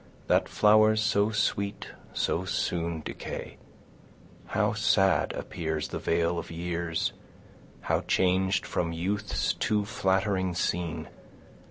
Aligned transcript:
That 0.25 0.49
flowers 0.49 0.99
so 0.99 1.29
sweet 1.29 1.89
so 2.11 2.43
soon 2.43 3.01
decay! 3.01 3.57
How 4.47 4.73
sad 4.73 5.31
appears 5.33 5.89
The 5.89 5.99
vale 5.99 6.39
of 6.39 6.49
years, 6.49 7.13
How 7.81 8.01
changed 8.07 8.65
from 8.65 8.93
youth's 8.93 9.53
too 9.53 9.85
flattering 9.85 10.55
scene! 10.55 11.07